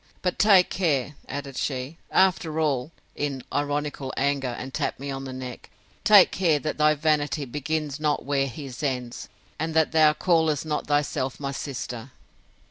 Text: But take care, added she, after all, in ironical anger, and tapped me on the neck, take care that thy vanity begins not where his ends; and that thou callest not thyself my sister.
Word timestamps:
But 0.23 0.39
take 0.39 0.71
care, 0.71 1.13
added 1.29 1.55
she, 1.57 1.99
after 2.09 2.59
all, 2.59 2.91
in 3.15 3.43
ironical 3.53 4.11
anger, 4.17 4.47
and 4.47 4.73
tapped 4.73 4.99
me 4.99 5.11
on 5.11 5.25
the 5.25 5.31
neck, 5.31 5.69
take 6.03 6.31
care 6.31 6.57
that 6.57 6.79
thy 6.79 6.95
vanity 6.95 7.45
begins 7.45 7.99
not 7.99 8.25
where 8.25 8.47
his 8.47 8.81
ends; 8.81 9.29
and 9.59 9.75
that 9.75 9.91
thou 9.91 10.13
callest 10.13 10.65
not 10.65 10.87
thyself 10.87 11.39
my 11.39 11.51
sister. 11.51 12.09